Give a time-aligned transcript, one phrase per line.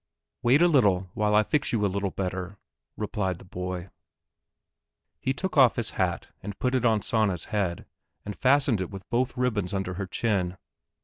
[0.41, 2.57] "Wait a little and I will fix you a little better,"
[2.97, 3.91] replied the boy.
[5.19, 7.85] He took off his hat, put it on Sanna's head
[8.25, 10.57] and fastened it with both ribbons under her chin.